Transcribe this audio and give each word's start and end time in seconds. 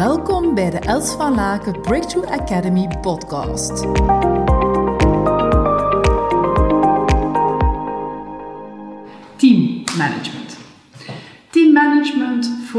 Welkom 0.00 0.54
bij 0.54 0.70
de 0.70 0.78
Els 0.78 1.10
van 1.10 1.34
Laken 1.34 1.80
Breakthrough 1.80 2.32
Academy 2.32 2.88
podcast. 3.00 3.86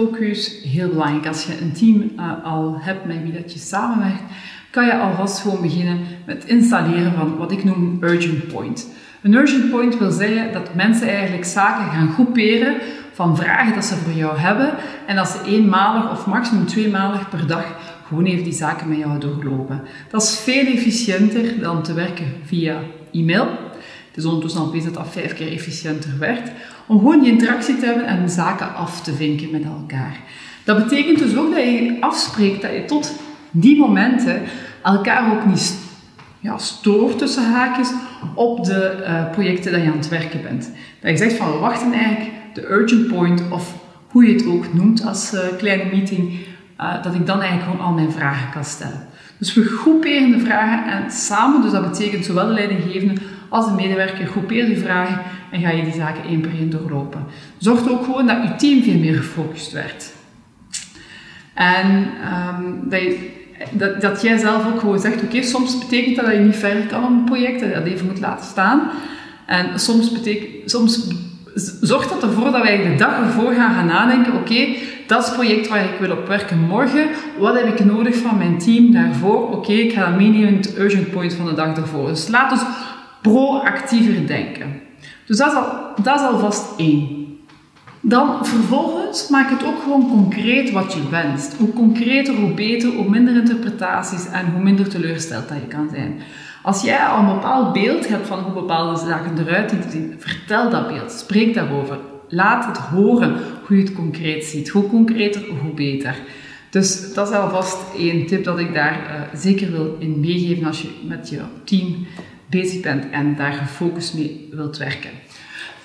Focus, 0.02 0.64
heel 0.64 0.90
belangrijk. 0.90 1.28
Als 1.28 1.46
je 1.46 1.62
een 1.62 1.72
team 1.72 2.12
uh, 2.18 2.32
al 2.44 2.78
hebt 2.80 3.06
met 3.06 3.24
wie 3.24 3.34
dat 3.34 3.54
je 3.54 3.60
samenwerkt, 3.60 4.24
kan 4.70 4.86
je 4.86 5.00
alvast 5.00 5.40
gewoon 5.40 5.62
beginnen 5.62 6.00
met 6.26 6.46
installeren 6.46 7.14
van 7.14 7.38
wat 7.38 7.52
ik 7.52 7.64
noem 7.64 7.98
urgent 8.02 8.48
point. 8.48 8.88
Een 9.22 9.34
urgent 9.34 9.70
point 9.70 9.98
wil 9.98 10.12
zeggen 10.12 10.54
dat 10.54 10.76
mensen 10.76 11.08
eigenlijk 11.08 11.46
zaken 11.46 11.92
gaan 11.92 12.12
groeperen 12.12 12.76
van 13.14 13.38
vragen 13.38 13.74
dat 13.74 13.86
ze 13.86 13.96
voor 13.96 14.14
jou 14.14 14.38
hebben 14.38 14.74
en 15.06 15.16
dat 15.16 15.28
ze 15.28 15.52
eenmalig 15.52 16.12
of 16.12 16.26
maximum 16.26 16.66
tweemalig 16.66 17.30
per 17.30 17.48
dag 17.48 17.66
gewoon 18.08 18.26
even 18.26 18.44
die 18.44 18.54
zaken 18.54 18.90
met 18.90 18.98
jou 18.98 19.20
doorlopen. 19.20 19.82
Dat 20.10 20.22
is 20.22 20.40
veel 20.40 20.66
efficiënter 20.66 21.60
dan 21.60 21.84
te 21.84 21.94
werken 21.94 22.26
via 22.44 22.78
e-mail. 23.12 23.48
Het 24.12 24.20
is 24.20 24.26
ondertussen 24.26 24.62
al 24.62 24.72
dat 24.72 24.94
dat 24.94 25.08
vijf 25.10 25.34
keer 25.34 25.52
efficiënter 25.52 26.12
werkt. 26.20 26.52
Om 26.86 26.98
gewoon 26.98 27.20
die 27.20 27.32
interactie 27.32 27.78
te 27.78 27.86
hebben 27.86 28.06
en 28.06 28.30
zaken 28.30 28.76
af 28.76 29.02
te 29.02 29.14
vinken 29.14 29.52
met 29.52 29.64
elkaar. 29.64 30.20
Dat 30.64 30.84
betekent 30.84 31.20
dus 31.20 31.36
ook 31.38 31.54
dat 31.54 31.64
je 31.64 31.98
afspreekt 32.00 32.62
dat 32.62 32.72
je 32.72 32.86
tot 32.86 33.14
die 33.52 33.78
momenten 33.78 34.42
elkaar 34.84 35.32
ook 35.32 35.46
niet 35.46 35.78
ja, 36.40 36.58
stoort 36.58 37.18
tussen 37.18 37.52
haakjes 37.52 37.92
op 38.36 38.66
de 38.66 38.98
uh, 39.02 39.32
projecten 39.32 39.72
dat 39.72 39.82
je 39.82 39.88
aan 39.92 39.98
het 39.98 40.10
werken 40.10 40.42
bent. 40.42 40.72
Dat 41.02 41.12
je 41.12 41.18
zegt 41.18 41.36
van 41.36 41.52
we 41.52 41.58
wachten 41.58 41.94
eigenlijk 41.94 42.32
de 42.54 42.72
urgent 42.72 43.08
point 43.08 43.44
of 43.50 43.74
hoe 44.08 44.26
je 44.26 44.34
het 44.34 44.46
ook 44.46 44.74
noemt 44.74 45.06
als 45.06 45.34
uh, 45.34 45.40
kleine 45.58 45.86
meeting, 45.92 46.40
uh, 46.80 47.04
dat 47.04 47.14
ik 47.16 47.26
dan 47.26 47.42
eigenlijk 47.42 47.72
gewoon 47.72 47.88
al 47.88 47.94
mijn 47.94 48.12
vragen 48.12 48.52
kan 48.52 48.66
stellen. 48.66 49.08
Dus 49.38 49.54
we 49.54 49.64
groeperen 49.64 50.32
de 50.32 50.40
vragen 50.40 50.92
en 50.92 51.12
samen, 51.12 51.62
dus 51.62 51.72
dat 51.72 51.90
betekent 51.90 52.26
zowel 52.26 52.48
de 52.48 52.54
leidinggevende 52.54 53.22
als 53.52 53.66
de 53.66 53.74
medewerker, 53.74 54.26
groepeer 54.26 54.66
die 54.66 54.78
vragen 54.78 55.22
en 55.52 55.62
ga 55.62 55.70
je 55.70 55.84
die 55.84 55.94
zaken 55.94 56.24
één 56.24 56.42
per 56.42 56.52
één 56.60 56.70
doorlopen. 56.70 57.26
Zorg 57.58 57.90
ook 57.90 58.04
gewoon 58.04 58.28
dat 58.28 58.38
je 58.44 58.56
team 58.56 58.84
veel 58.84 59.00
meer 59.00 59.16
gefocust 59.16 59.72
werd. 59.72 60.14
En 61.54 62.08
um, 62.60 62.90
dat 62.90 64.02
dat, 64.02 64.22
jij 64.22 64.38
zelf 64.38 64.68
ook 64.68 64.80
gewoon 64.80 65.00
zegt, 65.00 65.24
oké, 65.24 65.42
soms 65.42 65.78
betekent 65.80 66.16
dat 66.16 66.26
dat 66.26 66.34
je 66.34 66.40
niet 66.40 66.56
verder 66.56 66.84
kan 66.84 67.04
op 67.04 67.10
een 67.10 67.24
project, 67.24 67.60
dat 67.60 67.70
je 67.70 67.76
dat 67.76 67.86
even 67.86 68.06
moet 68.06 68.20
laten 68.20 68.46
staan. 68.46 68.90
En 69.46 69.80
soms, 69.80 70.12
betekent, 70.12 70.72
soms 70.72 71.08
zorgt 71.82 72.10
dat 72.10 72.24
ervoor 72.24 72.52
dat 72.52 72.62
wij 72.62 72.78
de 72.78 72.96
dag 72.96 73.18
ervoor 73.18 73.54
gaan, 73.54 73.74
gaan 73.74 73.86
nadenken, 73.86 74.34
oké, 74.34 74.68
dat 75.08 75.22
is 75.22 75.26
het 75.26 75.36
project 75.36 75.68
waar 75.68 75.84
ik 75.84 76.00
wil 76.00 76.12
op 76.12 76.28
werken 76.28 76.60
morgen, 76.60 77.08
wat 77.38 77.60
heb 77.60 77.80
ik 77.80 77.86
nodig 77.86 78.16
van 78.16 78.38
mijn 78.38 78.58
team 78.58 78.92
daarvoor? 78.92 79.50
Oké, 79.52 79.72
ik 79.72 79.94
ga 79.94 80.12
dat 80.12 80.22
het 80.22 80.78
urgent 80.78 81.12
point 81.12 81.34
van 81.34 81.46
de 81.46 81.54
dag 81.54 81.78
ervoor. 81.78 82.08
Dus 82.08 82.28
laat 82.28 82.52
ons 82.52 82.64
proactiever 83.22 84.28
denken. 84.28 84.82
Dus 85.26 85.38
dat 85.38 85.52
is, 85.52 85.58
al, 85.58 85.66
dat 86.04 86.20
alvast 86.20 86.66
één. 86.78 87.22
Dan 88.02 88.46
vervolgens 88.46 89.30
maak 89.30 89.50
het 89.50 89.66
ook 89.66 89.82
gewoon 89.84 90.10
concreet 90.10 90.72
wat 90.72 90.94
je 90.94 91.10
wenst. 91.10 91.54
Hoe 91.58 91.74
concreter, 91.74 92.36
hoe 92.36 92.54
beter, 92.54 92.90
hoe 92.90 93.10
minder 93.10 93.36
interpretaties 93.36 94.28
en 94.28 94.52
hoe 94.52 94.64
minder 94.64 94.90
teleurgesteld 94.90 95.50
dat 95.50 95.58
je 95.58 95.68
kan 95.68 95.90
zijn. 95.92 96.22
Als 96.64 96.82
jij 96.82 97.06
al 97.06 97.20
een 97.20 97.34
bepaald 97.34 97.74
beeld 97.74 98.08
hebt 98.08 98.28
van 98.28 98.40
hoe 98.40 98.54
bepaalde 98.54 99.00
zaken 99.00 99.38
eruit 99.38 99.74
zien, 99.90 100.16
vertel 100.18 100.70
dat 100.70 100.88
beeld, 100.88 101.12
spreek 101.12 101.54
daarover. 101.54 102.00
Laat 102.28 102.66
het 102.66 102.78
horen 102.78 103.36
hoe 103.66 103.78
je 103.78 103.84
het 103.84 103.94
concreet 103.94 104.46
ziet. 104.46 104.70
Hoe 104.70 104.88
concreter, 104.88 105.42
hoe 105.62 105.74
beter. 105.74 106.16
Dus 106.70 107.14
dat 107.14 107.30
is 107.30 107.36
alvast 107.36 107.78
één 107.98 108.26
tip 108.26 108.44
dat 108.44 108.60
ik 108.60 108.74
daar 108.74 108.94
uh, 108.94 109.40
zeker 109.40 109.72
wil 109.72 109.96
in 110.00 110.20
meegeven 110.20 110.68
als 110.68 110.82
je 110.82 110.90
met 111.08 111.30
je 111.30 111.40
team 111.64 112.06
bezig 112.52 112.82
bent 112.82 113.10
en 113.12 113.36
daar 113.36 113.54
gefocust 113.54 114.14
mee 114.14 114.50
wilt 114.52 114.78
werken. 114.78 115.10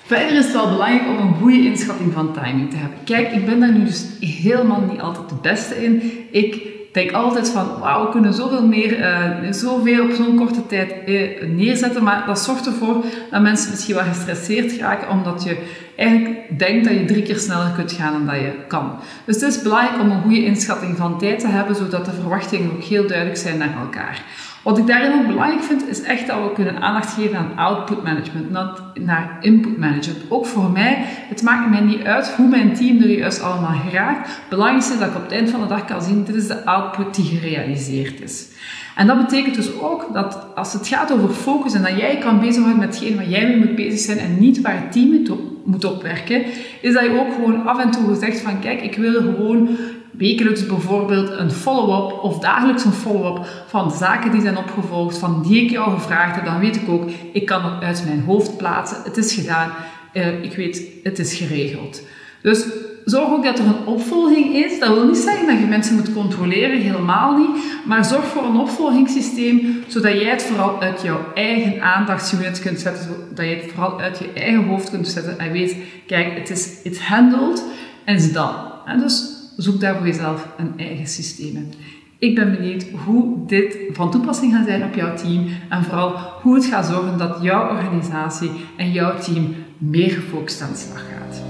Verder 0.05 0.37
is 0.37 0.43
het 0.43 0.53
wel 0.53 0.69
belangrijk 0.69 1.07
om 1.07 1.27
een 1.27 1.33
goede 1.33 1.65
inschatting 1.65 2.13
van 2.13 2.33
timing 2.33 2.69
te 2.69 2.75
hebben. 2.75 2.97
Kijk, 3.03 3.31
ik 3.31 3.45
ben 3.45 3.59
daar 3.59 3.71
nu 3.71 3.83
dus 3.83 4.05
helemaal 4.19 4.81
niet 4.81 5.01
altijd 5.01 5.29
de 5.29 5.35
beste 5.41 5.83
in. 5.83 6.11
Ik 6.31 6.67
denk 6.91 7.11
altijd 7.11 7.49
van, 7.49 7.79
wauw, 7.79 8.05
we 8.05 8.11
kunnen 8.11 8.33
zoveel 8.33 8.67
meer, 8.67 8.99
uh, 8.99 9.51
zoveel 9.51 10.03
op 10.03 10.11
zo'n 10.11 10.35
korte 10.35 10.67
tijd 10.67 10.93
uh, 11.05 11.47
neerzetten. 11.47 12.03
Maar 12.03 12.23
dat 12.25 12.39
zorgt 12.39 12.65
ervoor 12.65 13.03
dat 13.31 13.41
mensen 13.41 13.69
misschien 13.71 13.95
wel 13.95 14.03
gestresseerd 14.03 14.77
raken, 14.77 15.09
omdat 15.09 15.43
je 15.43 15.57
eigenlijk 15.95 16.59
denkt 16.59 16.87
dat 16.87 16.93
je 16.93 17.05
drie 17.05 17.23
keer 17.23 17.39
sneller 17.39 17.71
kunt 17.75 17.91
gaan 17.91 18.13
dan 18.13 18.25
dat 18.25 18.35
je 18.35 18.53
kan. 18.67 18.91
Dus 19.25 19.41
het 19.41 19.55
is 19.55 19.61
belangrijk 19.61 20.01
om 20.01 20.11
een 20.11 20.21
goede 20.21 20.45
inschatting 20.45 20.97
van 20.97 21.19
tijd 21.19 21.39
te 21.39 21.47
hebben, 21.47 21.75
zodat 21.75 22.05
de 22.05 22.11
verwachtingen 22.11 22.71
ook 22.71 22.83
heel 22.83 23.07
duidelijk 23.07 23.37
zijn 23.37 23.57
naar 23.57 23.77
elkaar. 23.81 24.23
Wat 24.67 24.77
ik 24.77 24.87
daarin 24.87 25.19
ook 25.19 25.27
belangrijk 25.27 25.63
vind, 25.63 25.87
is 25.89 26.01
echt 26.01 26.27
dat 26.27 26.43
we 26.43 26.53
kunnen 26.53 26.81
aandacht 26.81 27.13
geven 27.13 27.37
aan 27.37 27.51
output 27.55 28.03
management, 28.03 28.49
naar 28.93 29.37
input 29.41 29.77
management. 29.77 30.19
Ook 30.29 30.45
voor 30.45 30.71
mij, 30.71 30.97
het 31.29 31.41
maakt 31.41 31.69
mij 31.69 31.79
niet 31.79 32.03
uit 32.03 32.29
hoe 32.29 32.47
mijn 32.47 32.73
team 32.73 33.01
er 33.01 33.17
juist 33.17 33.41
allemaal 33.41 33.79
geraakt. 33.89 34.27
Het 34.27 34.49
belangrijkste 34.49 34.93
is 34.93 34.99
dat 34.99 35.09
ik 35.09 35.15
op 35.15 35.21
het 35.21 35.31
eind 35.31 35.49
van 35.49 35.61
de 35.61 35.67
dag 35.67 35.85
kan 35.85 36.01
zien, 36.01 36.23
dit 36.23 36.35
is 36.35 36.47
de 36.47 36.65
output 36.65 37.15
die 37.15 37.25
gerealiseerd 37.25 38.21
is. 38.21 38.47
En 38.95 39.07
dat 39.07 39.17
betekent 39.17 39.55
dus 39.55 39.79
ook 39.79 40.13
dat 40.13 40.45
als 40.55 40.73
het 40.73 40.87
gaat 40.87 41.11
over 41.11 41.29
focus 41.29 41.73
en 41.73 41.81
dat 41.81 41.97
jij 41.97 42.17
kan 42.17 42.39
bezighouden 42.39 42.79
met 42.79 42.95
hetgeen 42.95 43.15
waar 43.15 43.29
jij 43.29 43.47
mee 43.47 43.57
moet 43.57 43.75
bezig 43.75 43.99
zijn 43.99 44.17
en 44.17 44.39
niet 44.39 44.61
waar 44.61 44.81
het 44.81 44.91
team 44.91 45.27
moet 45.63 45.85
opwerken, 45.85 46.43
is 46.81 46.93
dat 46.93 47.03
je 47.03 47.19
ook 47.19 47.33
gewoon 47.33 47.65
af 47.65 47.79
en 47.79 47.91
toe 47.91 48.15
zegt 48.15 48.39
van 48.39 48.59
kijk, 48.59 48.81
ik 48.81 48.95
wil 48.95 49.21
gewoon 49.21 49.69
wekelijks 50.17 50.65
bijvoorbeeld 50.65 51.29
een 51.29 51.51
follow-up 51.51 52.23
of 52.23 52.39
dagelijks 52.39 52.85
een 52.85 52.91
follow-up 52.91 53.45
van 53.67 53.91
zaken 53.91 54.31
die 54.31 54.41
zijn 54.41 54.57
opgevolgd, 54.57 55.17
van 55.17 55.43
die 55.47 55.63
ik 55.63 55.69
jou 55.69 55.91
gevraagd 55.93 56.35
heb, 56.35 56.45
dan 56.45 56.59
weet 56.59 56.75
ik 56.75 56.89
ook, 56.89 57.09
ik 57.33 57.45
kan 57.45 57.63
het 57.65 57.83
uit 57.83 58.03
mijn 58.05 58.23
hoofd 58.23 58.57
plaatsen. 58.57 58.97
Het 59.03 59.17
is 59.17 59.33
gedaan. 59.33 59.71
Uh, 60.13 60.43
ik 60.43 60.55
weet, 60.55 60.83
het 61.03 61.19
is 61.19 61.33
geregeld. 61.33 62.01
Dus 62.41 62.65
zorg 63.05 63.29
ook 63.29 63.43
dat 63.43 63.59
er 63.59 63.65
een 63.65 63.85
opvolging 63.85 64.55
is. 64.55 64.79
Dat 64.79 64.93
wil 64.93 65.05
niet 65.05 65.17
zeggen 65.17 65.47
dat 65.47 65.59
je 65.59 65.65
mensen 65.65 65.95
moet 65.95 66.13
controleren, 66.13 66.81
helemaal 66.81 67.37
niet. 67.37 67.63
Maar 67.85 68.05
zorg 68.05 68.25
voor 68.25 68.43
een 68.43 68.57
opvolgingssysteem, 68.57 69.83
zodat 69.87 70.11
jij 70.11 70.29
het 70.29 70.43
vooral 70.43 70.81
uit 70.81 71.01
jouw 71.01 71.19
eigen 71.33 71.81
aandachtsunit 71.81 72.59
kunt 72.59 72.79
zetten. 72.79 73.03
Zodat 73.03 73.45
je 73.45 73.55
het 73.55 73.71
vooral 73.71 73.99
uit 73.99 74.17
je 74.17 74.33
eigen 74.33 74.63
hoofd 74.63 74.89
kunt 74.89 75.07
zetten 75.07 75.39
en 75.39 75.51
weet, 75.51 75.75
kijk, 76.07 76.37
het 76.37 76.49
is 76.83 76.99
handled 76.99 77.63
en 78.05 78.15
is 78.15 78.33
dan. 78.33 78.55
Dus 78.99 79.36
zoek 79.57 79.79
daar 79.79 79.95
voor 79.97 80.05
jezelf 80.05 80.47
een 80.57 80.73
eigen 80.77 81.07
systeem 81.07 81.55
in. 81.55 81.73
Ik 82.19 82.35
ben 82.35 82.51
benieuwd 82.51 82.85
hoe 83.05 83.45
dit 83.45 83.77
van 83.91 84.11
toepassing 84.11 84.53
gaat 84.53 84.65
zijn 84.65 84.83
op 84.83 84.95
jouw 84.95 85.15
team 85.15 85.47
en 85.69 85.83
vooral 85.83 86.17
hoe 86.41 86.55
het 86.55 86.65
gaat 86.65 86.85
zorgen 86.85 87.17
dat 87.17 87.37
jouw 87.41 87.69
organisatie 87.69 88.51
en 88.77 88.91
jouw 88.91 89.19
team 89.19 89.55
meer 89.77 90.09
gefocust 90.09 90.61
aan 90.61 90.71
de 90.71 90.77
slag 90.77 91.03
gaat. 91.11 91.41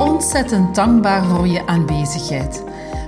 Ontzettend 0.00 0.74
dankbaar 0.74 1.24
voor 1.24 1.46
je 1.46 1.66
aanwezigheid. 1.66 2.64